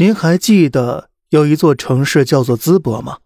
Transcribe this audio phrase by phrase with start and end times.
[0.00, 3.18] 您还记得有一座城市叫做淄博吗？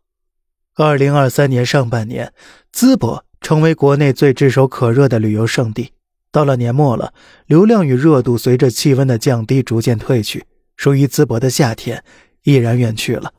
[0.75, 2.33] 二零二三年上半年，
[2.75, 5.93] 淄博成为国内最炙手可热的旅游胜地。
[6.31, 7.13] 到了年末了，
[7.45, 10.46] 流量与热度随着气温的降低逐渐褪去，
[10.79, 12.03] 属于淄博的夏天
[12.45, 13.34] 已然远去了。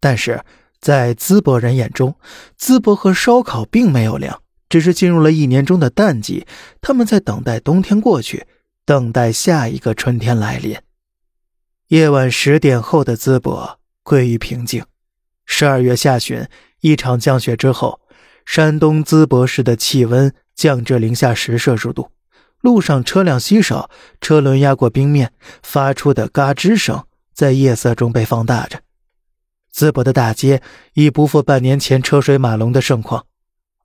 [0.00, 0.42] 但是
[0.80, 2.16] 在淄博人眼中，
[2.58, 6.46] 淄博和烧烤并没有凉，只是进入了一年中的淡季。
[6.80, 8.46] 他们在等待冬天过去，
[8.86, 10.74] 等待下一个春天来临。
[11.92, 14.82] 夜晚十点后的淄博归于平静。
[15.44, 16.48] 十二月下旬，
[16.80, 18.00] 一场降雪之后，
[18.46, 22.08] 山东淄博市的气温降至零下十摄氏度，
[22.62, 23.90] 路上车辆稀少，
[24.22, 28.80] 车轮压过冰面发出的嘎吱声在夜色中被放大着。
[29.76, 30.62] 淄博的大街
[30.94, 33.26] 已不复半年前车水马龙的盛况。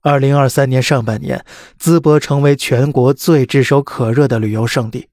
[0.00, 1.44] 二零二三年上半年，
[1.80, 5.08] 淄博成为全国最炙手可热的旅游胜地。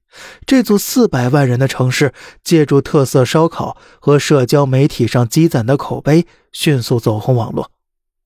[0.46, 7.70] 这座四百万人的城市，借助特色烧烤和社交媒体上积攒的口碑，迅速走红网络。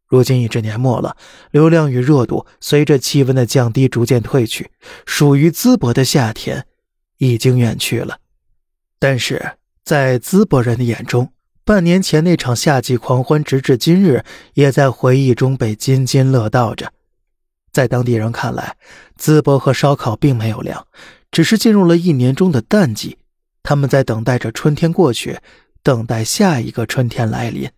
[0.06, 1.16] 如今已至年末了，
[1.50, 4.70] 流量与热度随着气温的降低逐渐退去，
[5.06, 6.66] 属于淄博的夏天
[7.18, 8.18] 已经远去了。
[8.98, 9.52] 但是
[9.84, 11.32] 在淄博人的眼中，
[11.70, 16.92] 半年前那场夏季狂欢，直至今日也在回忆中被津津乐道着。
[17.70, 18.76] 在当地人看来，
[19.16, 20.84] 淄博和烧烤并没有凉。
[21.30, 23.18] 只是进入了一年中的淡季，
[23.62, 25.38] 他们在等待着春天过去，
[25.84, 27.70] 等待下一个春天来临。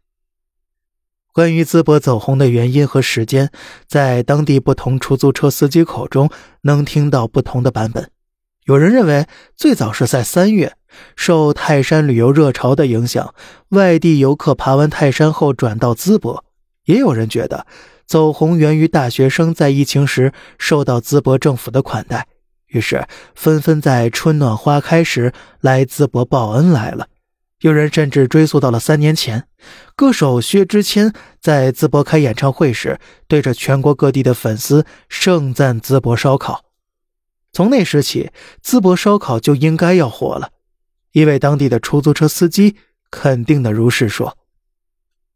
[1.34, 3.50] 关于淄博走红的原因和时间，
[3.86, 6.30] 在当地不同出租车司机口中
[6.62, 8.10] 能听到不同的版本。
[8.64, 10.74] 有人认为最早是在三月，
[11.16, 13.34] 受泰山旅游热潮的影响，
[13.70, 16.44] 外地游客爬完泰山后转到淄博；
[16.84, 17.66] 也有人觉得
[18.06, 22.28] 走红源于大学生在疫情时受到淄博政府的款待。
[22.68, 23.04] 于是，
[23.34, 27.08] 纷纷在春暖花开时来淄博报恩来了。
[27.62, 29.44] 有人甚至追溯到了三年前，
[29.96, 36.64] 歌手薛之谦在淄博开演唱会时，对着全国各地的粉丝盛赞淄博烧烤。
[37.52, 38.30] 从那时起，
[38.64, 40.50] 淄博烧烤就应该要火了。
[41.12, 42.76] 一位当地的出租车司机
[43.10, 44.38] 肯定的如是说：“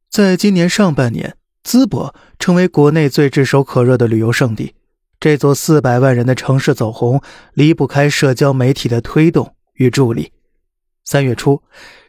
[0.09, 4.75] 在今年上半年，淄博成为国内最炙手可热的旅游胜地。”
[5.21, 7.21] 这座四百万人的城市走红，
[7.53, 10.33] 离不开社交媒体的推动与助力。
[11.05, 11.63] 三月初，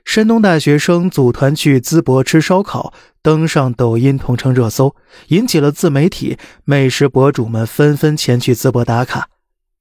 [0.06, 4.96] 山东大学生组团去淄博吃烧烤，登上抖音同城热搜，
[5.28, 9.30] 引起了自媒体、美食博主们纷纷前去淄博打卡。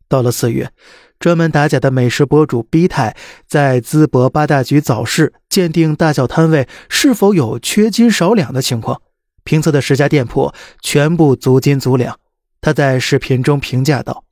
[0.08, 0.70] 到了四月，
[1.18, 9.00] 专门打假的美食博主 B 太在淄博八大局早市鉴定大小摊位是否有缺斤少两的情况，
[9.44, 12.18] 评测的十家店铺全部足斤足两。
[12.60, 14.24] 他在视频中评价道：“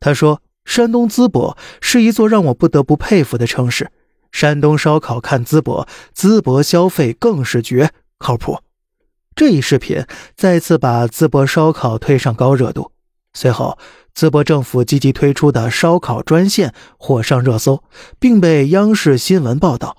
[0.00, 3.90] 他说，山东淄博是一座让我不得不佩服的城市。
[4.30, 8.60] 山东烧烤看淄博，淄博消费更是绝靠谱。”
[9.34, 10.04] 这一视频
[10.36, 12.92] 再次把淄博烧烤推上高热度。
[13.34, 13.78] 随后，
[14.14, 17.82] 淄博政府积极推出的烧烤专线火上热搜，
[18.18, 19.96] 并被央视新闻报道。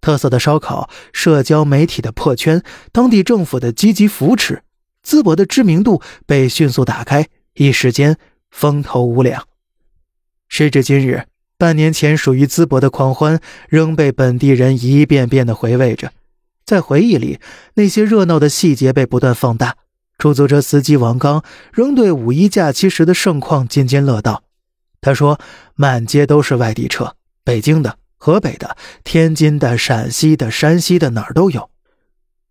[0.00, 4.62] 特色的烧烤，社交媒体的破圈，当地政府的积极扶持。
[5.06, 8.16] 淄博的知名度被迅速打开，一时间
[8.50, 9.46] 风头无两。
[10.48, 11.26] 时至今日，
[11.56, 16.12] 半年前属于淄博的狂欢仍被本地人一遍遍的回味着。
[16.64, 17.38] 在回忆里，
[17.74, 19.76] 那些热闹的细节被不断放大。
[20.22, 24.44] 出租车司机王刚仍对五一假期时的盛况津津乐道。
[25.00, 25.40] 他说
[25.74, 31.70] ：“满街都是外地车，北京的、河北的、天津的、陕西的、山西的，哪儿都有。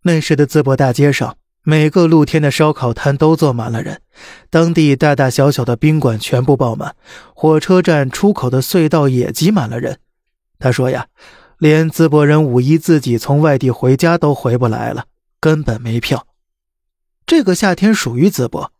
[0.02, 4.02] 那时的淄博大街上。”每个露天的烧烤摊都坐满了人，
[4.50, 6.96] 当地大大小小的宾馆全部爆满，
[7.36, 10.00] 火车站出口的隧道也挤满了人。
[10.58, 11.06] 他说呀，
[11.60, 15.06] 连淄博人五一自己从外地回家都回不来了，
[15.40, 16.26] 根本没票。
[17.32, 18.74] 这个夏天属于淄博。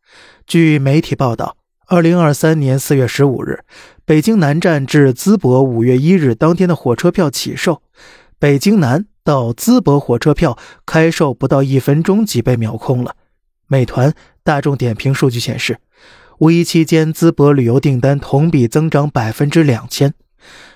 [0.46, 1.56] 据媒体报道，
[1.88, 3.64] 二零二三年四月十五日，
[4.04, 7.82] 北京南站至淄博五月一日当天的火车票起售，
[8.38, 9.06] 北京南。
[9.24, 13.16] 到淄博火车票开售不到一分钟即被秒空了。
[13.68, 15.78] 美团、大众点评数据显示，
[16.40, 20.14] 五一期间淄博旅游订单同比增长百分之两千。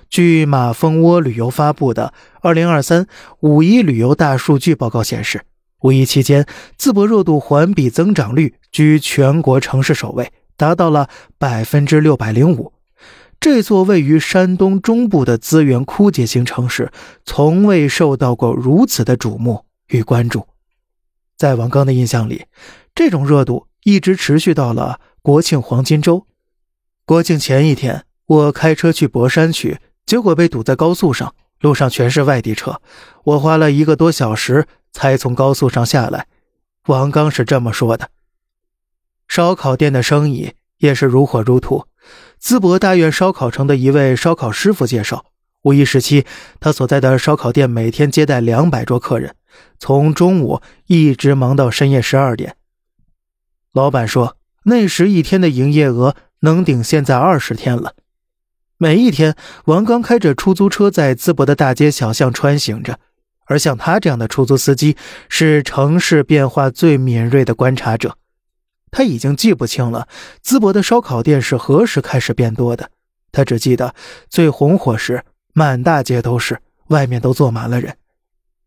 [0.10, 3.06] 据马蜂窝旅游发布的《二零二三
[3.42, 5.42] 五一旅游大数据报告》显示，
[5.86, 6.48] 五一期间
[6.80, 12.74] 淄博热度环比增长率居全国城市首位，达到了百分之六百零五。
[13.40, 16.92] 这座位于山东中部的资源枯竭型城市，
[17.24, 20.48] 从未受到过如此的瞩目与关注。
[21.38, 22.46] 在王刚的印象里，
[22.96, 26.26] 这种热度一直持续到了国庆黄金周。
[27.06, 32.82] 国庆前一天，我开车去博山区，结果被堵在高速上，路上全是外地车，
[33.24, 34.66] 我花了一个多小时
[34.96, 36.26] 才从高速上下来。
[36.88, 38.10] 王刚是这么说的。
[39.28, 41.86] 烧烤店的生意也是如火如荼。
[42.42, 45.26] 淄博大院烧烤城的一位烧烤师傅介绍，
[45.64, 46.26] 五一时期，
[46.62, 49.36] 他所在的烧烤店每天接待两百桌客人，
[49.78, 52.56] 从中午一直忙到深夜十二点。
[53.74, 57.96] 老板说，那时一天的营业额能顶现在二十天了。
[58.78, 63.00] 每一天，王刚开着出租车在淄博的大街小巷穿行着，
[63.46, 64.96] 而像他这样的出租司机
[65.30, 68.18] 是城市变化最敏锐的观察者。
[68.92, 70.08] 他已经记不清了
[70.44, 72.90] 淄博的烧烤店是何时开始变多的，
[73.32, 73.94] 他只记得
[74.30, 77.98] 最红火时满大街都是，外面都坐满了人，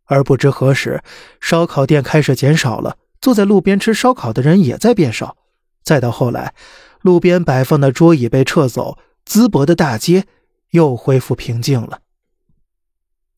[0.04, 1.02] 而不知何时
[1.40, 5.36] 烧烤店开始减少了，坐在路边吃烧烤的人也在变少，
[5.82, 6.52] 再到后来，
[7.00, 8.98] 路边摆放的桌椅被撤走。
[9.26, 10.24] 淄博的大街
[10.70, 12.00] 又恢复平静了。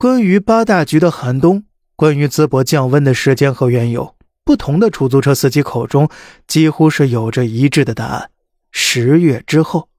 [0.01, 1.65] 关于八大局的寒冬，
[1.95, 4.17] 关于淄博降温的时间和缘由，
[4.47, 6.09] 不同的出租车司机口中
[6.47, 8.31] 几乎是有着一致的答案：
[8.71, 9.91] 十月之后，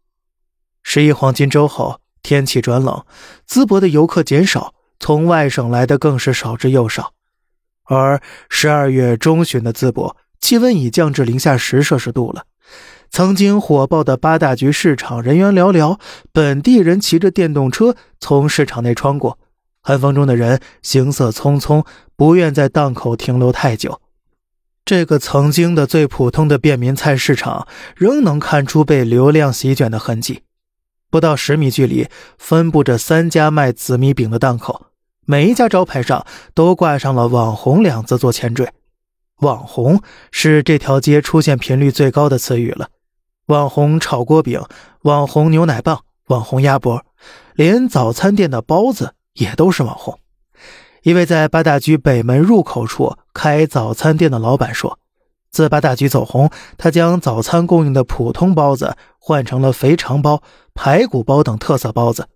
[0.81, 3.05] 十一黄金周后，天气转冷，
[3.47, 7.13] 淄博的游客减少，从外省来的更是少之又少。
[7.83, 8.19] 而
[8.49, 12.45] 十二月中旬的淄博，气温已降至零下十摄氏度了。
[13.11, 15.99] 曾经火爆的八大局市场人员寥寥，
[16.33, 19.37] 本地人骑着电动车从市场内穿过，
[19.81, 21.85] 寒风中的人行色匆匆，
[22.15, 23.99] 不愿在档口停留太久。
[24.85, 30.41] 这个曾经的最普通的便民菜市场，仍能看出被流量席卷的痕迹。
[31.09, 32.07] 不到十米距离，
[32.37, 34.87] 分布着三家卖紫米饼的档口，
[35.25, 38.71] 每一家招牌上都挂上了“网红”两字做前缀。
[39.39, 40.01] 网红
[40.31, 42.89] 是这条街出现频率最高的词语了。
[43.47, 44.61] 网红炒锅饼，
[45.01, 47.03] 网红牛奶棒，网红鸭脖，
[47.55, 50.17] 连早餐店的包子也都是网红。
[51.03, 54.99] 一位在八大局北门入口处开早餐店的老板说
[55.49, 60.43] ：“自八大局走红，他将早餐供应的普通包子换成了肥肠包、
[60.73, 62.27] 排骨包等特色包子。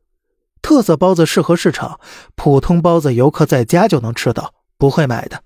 [0.62, 2.00] 特色包子适合市场，
[2.34, 5.44] 普通包子游客在家就能吃到，不会买的。”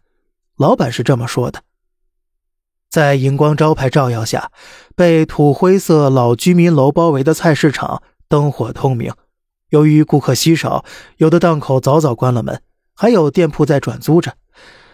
[0.55, 1.61] 老板是这么说的。
[2.89, 4.51] 在荧光招牌照耀下，
[4.95, 9.13] 被土灰色老居民楼包围的菜市场灯火通明。
[9.69, 10.83] 由于顾客稀少，
[11.17, 12.61] 有的档口早早关了门，
[12.93, 14.35] 还有店铺在转租着，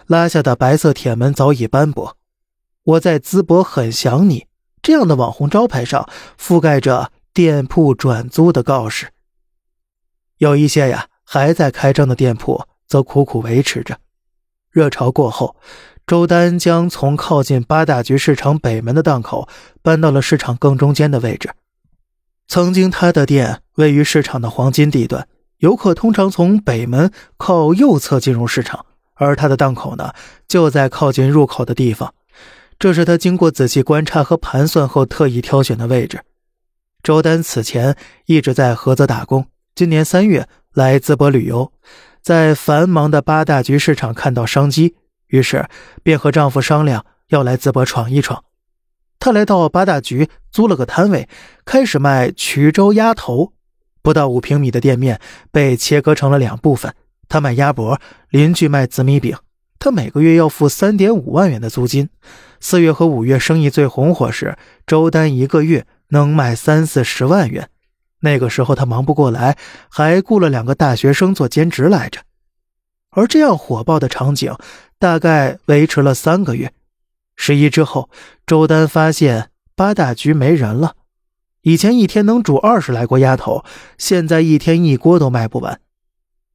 [0.07, 2.17] 拉下的白色铁门早已斑驳。
[2.83, 4.47] 我在淄博很想你
[4.81, 6.07] 这样的网红招牌上
[6.39, 9.09] 覆盖着店铺转租的告示。
[10.37, 13.97] 有一些呀还在开张的店铺则苦苦维持着。
[14.71, 15.55] 热潮过后。
[16.07, 19.49] 周丹将从靠近八大局市场北门的档口
[19.81, 21.49] 搬到了市场更中间的位置。
[22.47, 25.27] 曾经，他的店位于市场的黄金地段，
[25.57, 30.13] 游客通常从北门靠右侧进入市场，而他的档口呢，
[30.47, 32.13] 就在靠近入口的地方。
[32.77, 36.21] 这是他经过仔细观察和盘算后特意挑选的位置。
[37.01, 41.71] 周丹此前一直在菏泽打工，今年三月来淄博旅游，
[42.21, 44.95] 在繁忙的八大局市场看到商机。
[45.27, 45.67] 于是，
[46.03, 48.44] 便和丈夫商量要来淄博闯一闯。
[49.25, 51.27] 他来到八大局租了个摊位，
[51.65, 53.53] 开始卖衢州鸭头。
[54.03, 55.19] 不到五平米的店面
[55.51, 56.93] 被切割成了两部分，
[57.27, 57.99] 他卖鸭脖，
[58.29, 59.35] 邻居卖紫米饼。
[59.79, 62.07] 他每个月要付三点五万元的租金。
[62.59, 64.55] 四月和五月生意最红火时，
[64.85, 67.67] 周丹一个月能卖三四十万元。
[68.19, 69.57] 那个时候他忙不过来，
[69.89, 72.21] 还雇了两个大学生做兼职来着。
[73.09, 74.55] 而这样火爆的场景。
[74.99, 76.71] 大概维持了三个月，
[77.35, 78.09] 十一之后，
[78.45, 80.95] 周丹发现八大局没人了。
[81.61, 83.63] 以前一天能煮二十来锅鸭头，
[83.97, 85.79] 现在一天一锅都卖不完。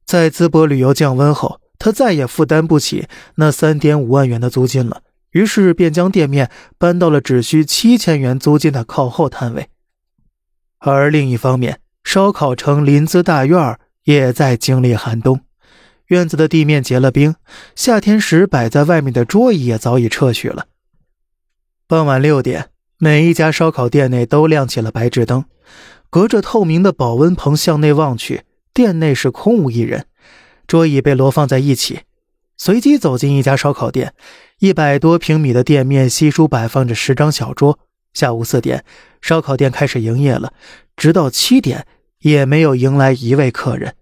[0.05, 9.69] 在淄博旅游降温后，他再也负担不起那三点五万元的租金了，于是便将店面搬到了只需七千元租金的靠后摊位。
[10.79, 15.41] 而另一方面，烧烤城临淄大院也在经历寒冬。
[16.07, 17.35] 院子的地面结了冰，
[17.75, 20.65] 夏天时摆在外面的桌椅也早已撤去了。
[21.91, 22.69] 傍晚六点，
[22.99, 25.43] 每一家烧烤店内都亮起了白炽灯，
[26.09, 30.05] 隔着透明的保温棚向内望去，店内是空无一人，
[30.65, 32.03] 桌椅被摞放在一起。
[32.55, 34.13] 随即走进一家烧烤店，
[34.59, 37.77] 一百多平米的店面稀疏摆放着十张小桌。
[38.13, 38.85] 下午四点，
[39.21, 40.53] 烧烤店开始营业了，
[40.95, 41.85] 直到七点
[42.19, 43.95] 也没有迎来一位客人。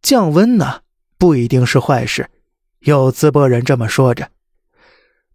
[0.00, 0.80] 降温呢，
[1.18, 2.30] 不一定是坏事。
[2.78, 4.30] 有淄博人这么说着。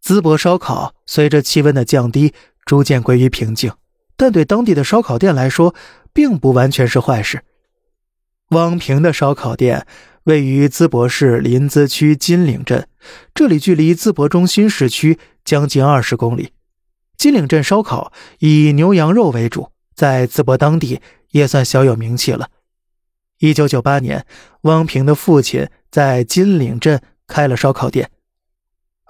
[0.04, 2.34] 淄博烧烤随着气温的降低，
[2.66, 3.72] 逐渐归于平静，
[4.16, 5.76] 但对当地的烧烤店来说，
[6.14, 7.44] 并不完全是坏事。
[8.50, 9.86] 汪平的烧烤店
[10.24, 12.88] 位于淄博市临淄区金岭镇，
[13.34, 16.54] 这里距离淄博中心市区将近二十公里。
[17.18, 21.02] 金岭镇烧烤以牛羊肉为主，在淄博当地
[21.32, 22.50] 也算小有名气了。
[23.40, 24.26] 一九九八年，
[24.62, 28.10] 汪平的父亲在金岭镇开了烧烤店。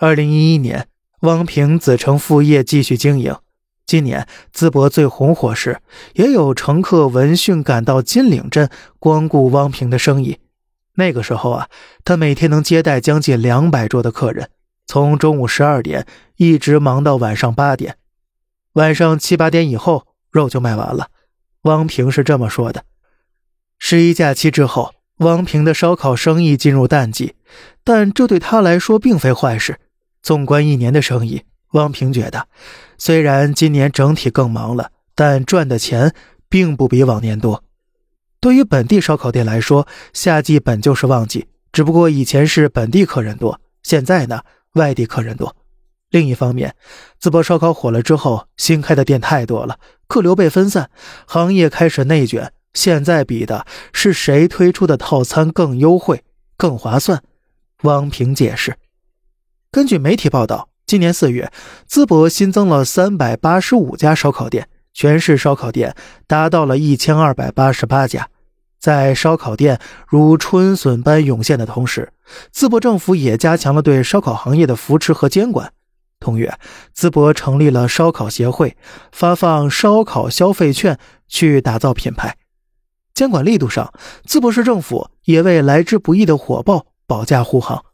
[0.02, 0.88] 二零一一年，
[1.24, 3.36] 汪平子承父业继续经营。
[3.86, 4.26] 今年
[4.56, 5.82] 淄博最红火时，
[6.14, 10.40] 也有乘客闻讯赶到金岭镇光顾汪平的生意。
[10.94, 11.68] 那个时候啊，
[12.06, 14.50] 他每天能接待将近两百桌的客人，
[14.88, 17.98] 从中午十二点一直忙到晚上八点。
[18.76, 21.10] 晚上七八点以后，肉就卖完了。
[21.64, 22.86] 汪平是这么说的。
[23.78, 27.36] 十一假期之后，汪平的烧烤生意进入淡季，
[27.84, 29.78] 但这对他来说并非坏事。
[30.22, 32.48] 纵观一年的生意，汪平觉得，
[32.98, 36.14] 虽然今年整体更忙了，但赚的钱
[36.48, 37.64] 并不比往年多。
[38.40, 44.42] 对于本地烧烤店来说，夏季本就是旺季，只不过以前是本地客人多，现在呢，
[44.74, 45.56] 外地客人多。
[46.10, 46.76] 另一方面，
[47.22, 50.90] 淄博烧烤火了之后，新开的店太多了，客流被分散，
[51.28, 52.52] 行业开始内卷。
[52.74, 56.24] 现在比的是谁推出的套餐更优惠、
[56.56, 57.22] 更划算。
[57.84, 58.76] 汪平解释，
[59.72, 61.52] 根据媒体报道，今年四月，
[61.88, 65.96] 淄博新增了三百八十五家烧烤店，全市烧烤店
[66.26, 68.30] 达到了一千二百八十八家。
[68.80, 72.12] 在烧烤店如春笋般涌现的同时，
[72.52, 75.72] 淄博政府也加强了对烧烤行业的扶持和监管。
[76.20, 76.58] 同月，
[76.98, 78.76] 淄博成立了烧烤协会，
[79.12, 80.98] 发放烧烤消费券，
[81.28, 82.36] 去打造品牌。
[83.14, 83.94] 监管力度上，
[84.26, 87.86] 淄博市政府也为来之不易的火爆保驾护航。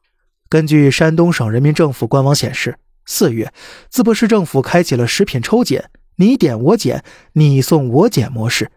[0.55, 3.51] 根据山东省人民政府官网显示，四月，
[3.91, 8.71] 淄博市政府开启了食品抽检“你点我检，你送我检”模式，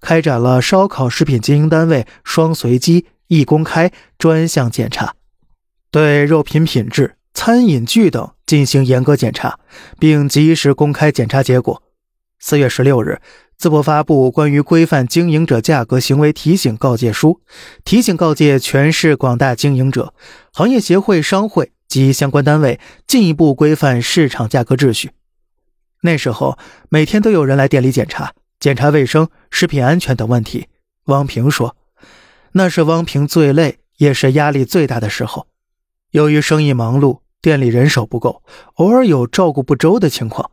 [0.00, 5.14] 开展了烧烤食品经营单位双随机、一公开专项检查，
[5.92, 9.60] 对肉品品质、餐饮具等进行严格检查，
[10.00, 11.80] 并及时公开检查结果。
[12.40, 13.20] 四月十六日。
[13.60, 17.42] 淄博发布关于规范经营者价格行为提醒告诫书，
[17.84, 20.14] 提醒告诫全市广大经营者、
[20.50, 25.10] 行业协会、商会及相关单位进一步规范市场价格秩序。
[26.00, 30.68] 那时候每天都有人来店里检查，检查卫生、食品安全等问题。
[31.04, 31.76] 汪平说
[32.52, 35.46] ：“那是汪平最累，也是压力最大的时候。
[36.12, 38.42] 由于生意忙碌，店里人手不够，
[38.76, 40.50] 偶尔有照顾不周的情况。”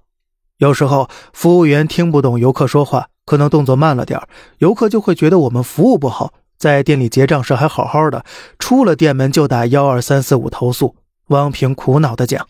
[0.57, 4.19] 有时候服务员听不懂游客说话，可能动作慢了点
[4.57, 8.25] 游客就会觉得我们服务不好，在店里结账时还好好的，
[8.57, 10.95] 出了店门就打幺二三四五投诉。
[11.27, 12.47] 汪平苦恼的讲：“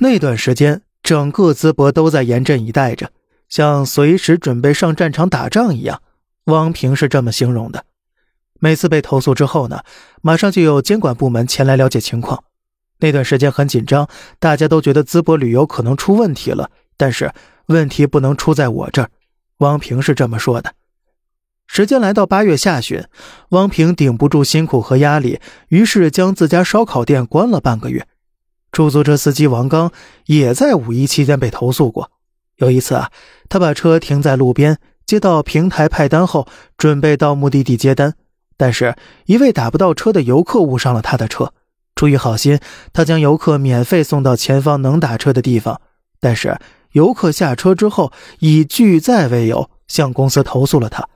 [0.00, 3.10] 那段时间，整个淄博都在严阵以待着，
[3.48, 6.00] 像随时准备上战场打仗一样。”
[6.46, 7.84] 汪平是这么形容的。
[8.58, 9.82] 每次被投诉之后呢，
[10.22, 12.42] 马上就有监管部门前来了解情况。
[13.00, 16.70] 那段时间很紧张，大家都觉得淄博旅游可能出问题了。
[16.96, 17.32] 但是
[17.66, 19.10] 问题不能出在我这儿，
[19.58, 20.74] 汪平是这么说的。
[21.66, 23.04] 时间来到八月下旬，
[23.50, 28.06] 汪平顶不住辛苦和压力，于是将自家烧烤店关了半个月。
[28.72, 29.92] 出租车司机王刚
[30.26, 32.10] 也在五一期间被投诉过。
[32.56, 33.10] 有一次啊，
[33.48, 38.14] 他把车停在路边，接到平台派单后，准备到目的地接单，
[38.56, 38.94] 但是
[39.26, 41.54] 一位打不到车的游客误上了他的车。
[42.00, 42.58] 出于好心，
[42.94, 45.82] 他将游客免费送到前方能打车的地方，
[46.18, 46.56] 但是。
[46.92, 51.06] 游客下车之后，以拒载为由向公司投诉了他。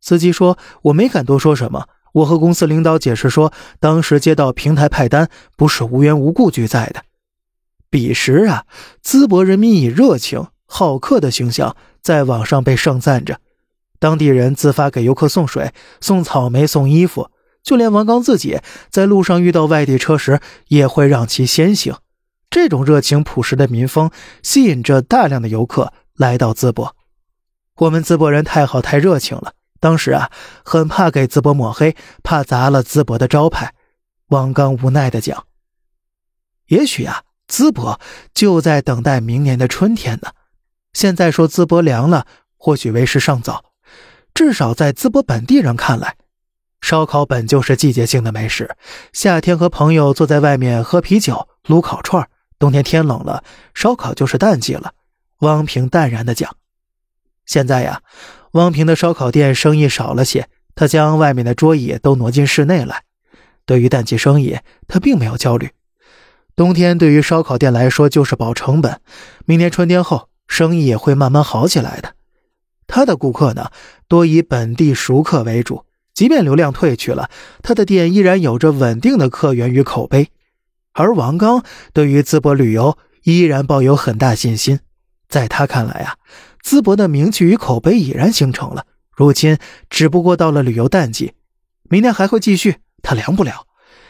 [0.00, 1.86] 司机说：“我没敢多说什么。
[2.14, 7.02] 我和公司领导解释说，当时接到平台派单，不是无缘无故拒载的。”
[7.90, 8.64] 彼时啊，
[9.04, 13.38] 淄博人民以热情好客的形象在网上被盛赞着，
[14.00, 17.30] 当地人自发给游客送水、送草莓、送衣服，
[17.66, 21.96] 就连王刚自己在路上遇到外地车时，也会让其先行。
[22.48, 26.94] 这种热情朴实的民风，吸引着大量的游客来到淄博。
[27.78, 30.30] 我们淄博人太好太热情了，当时啊，
[30.64, 33.74] 很怕给淄博抹黑，怕砸了淄博的招牌。
[34.28, 35.44] 王刚无奈地讲
[36.70, 38.00] ：“也许啊，淄博
[38.32, 40.30] 就在等待明年的春天呢。
[40.92, 43.64] 现在说淄博凉了，或许为时尚早。
[44.32, 46.16] 至少在淄博本地人看来，
[46.86, 48.76] 烧烤本就是季节性的美食。
[49.12, 52.28] 夏天和朋友坐在外面喝啤酒、撸烤串
[52.60, 53.42] 冬天天冷了，
[53.74, 54.92] 烧烤就是淡季了。
[55.40, 56.54] 汪平淡然地讲
[57.44, 58.02] ：“现在呀，
[58.52, 63.02] 汪平的烧烤店生意少了些，他将外面的桌椅都挪进室内来。
[63.64, 65.68] 对于淡季生意，他并没有焦虑。
[66.54, 69.00] 冬天对于烧烤店来说就是保成本，
[69.44, 72.14] 明年春天后生意也会慢慢好起来的。
[72.86, 73.72] 他的顾客呢，
[74.06, 75.82] 多以本地熟客为主，
[76.16, 77.28] 即便流量退去了，
[77.62, 80.30] 他的店依然有着稳定的客源与口碑。
[80.94, 84.80] 而王刚对于淄博旅游依然抱有很大信心，
[85.28, 86.16] 在他看来啊，
[86.64, 89.58] 淄博的名气与口碑已然形成了，如今
[89.90, 91.34] 只不过到了旅游淡季，
[91.90, 93.66] 明年还会继续，他凉不了。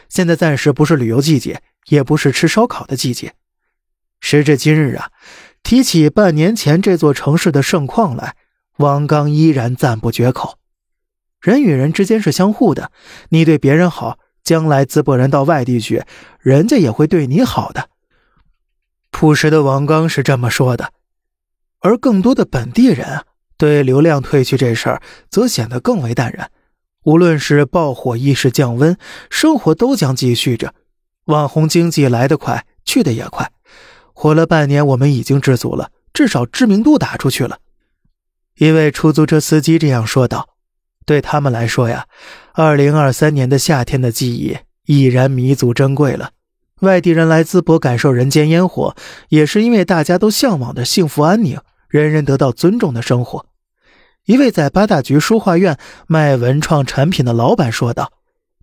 [0.07, 3.33] 现在暂时不是旅游季节，也不是吃烧烤的季节。
[4.21, 5.11] 时至今日啊，
[5.61, 8.37] 提起半年前这座城市的盛况来，
[8.77, 10.56] 王刚依然赞不绝口。
[11.39, 12.91] 人与人之间是相互的，
[13.29, 16.03] 你对别人好，将来淄博人到外地去，
[16.39, 17.89] 人家也会对你好的。
[19.11, 20.91] 朴实的王刚是这么说的，
[21.79, 23.23] 而更多的本地人啊，
[23.57, 26.51] 对流量退去这事儿则显得更为淡然。
[27.03, 28.97] 无论是爆火亦是降温，
[29.29, 30.73] 生活都将继续着。
[31.25, 33.51] 网红经济来得快，去得也快。
[34.13, 37.59] 火了半年，我们已经知足了，至少知名度打出去了。
[38.57, 40.56] 一位出租车司机这样说道。
[41.07, 42.05] 对他们来说呀，
[42.53, 46.31] 二零二三年的夏天的记忆已然弥足珍贵了。
[46.81, 48.93] 外地人来淄博感受人间烟火，
[49.29, 53.45] 也是因为大家都向往的幸福安宁、人人得到尊重的生活。
[54.25, 58.11] 一位在八大局书画院卖文创产品的老板说道：“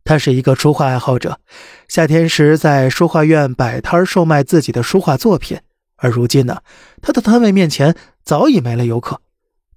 [0.05, 1.41] 他是一个书画爱好者，
[1.89, 5.59] 夏天时在书画院摆摊售卖自己的书画作品。
[5.97, 6.59] 而如今呢，
[7.01, 9.23] 他的摊位面前早已没了游客。”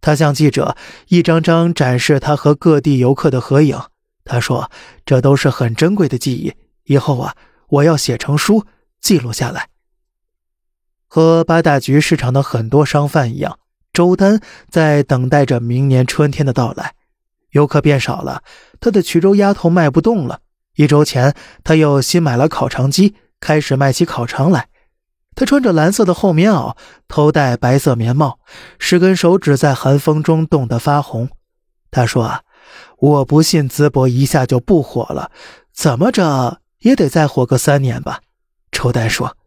[0.01, 0.75] 他向记者
[1.07, 3.79] 一张张展示他和各地游客的合影。
[4.23, 4.69] 他说
[5.05, 7.35] ：“这都是很珍贵的记忆，以后啊，
[7.69, 8.65] 我要写成书
[8.99, 9.69] 记录下来。”
[11.07, 13.59] 和八大局市场的很多商贩一样，
[13.93, 16.95] 周丹在等待着明年春天的到来。
[17.51, 18.43] 游客变少了，
[18.81, 20.41] 他的衢州鸭头卖不动了。
[20.75, 24.67] 一周前，他又新买了烤肠机，开始卖起烤肠来。
[25.37, 26.75] 他穿着蓝色的厚棉袄，
[27.07, 28.39] 头戴白色棉帽，
[28.79, 31.29] 十根手指在寒风中冻得发红。
[31.91, 32.41] 他说：“啊，
[32.97, 35.29] 我不信淄博一下就不火了，
[35.71, 38.21] 怎么着也得再火个三年吧。”
[38.73, 39.37] 周丹说：“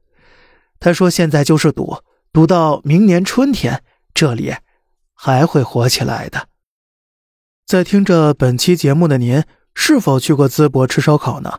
[0.78, 1.98] 他说现在就是赌，
[2.32, 3.82] 赌到明年春天，
[4.14, 4.54] 这里
[5.12, 6.46] 还会火起来的。”
[7.66, 9.42] 在听着本期节目的您，
[9.74, 11.58] 是否去过淄博吃烧烤呢？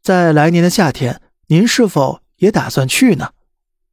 [0.00, 3.30] 在来年的夏天，您是否也打算去呢？